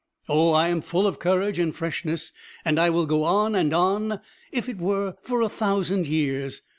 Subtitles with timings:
[0.27, 2.31] Oh, I am full of courage and freshness,
[2.65, 4.19] and I will go on and on
[4.51, 6.63] if it were for a thousand years!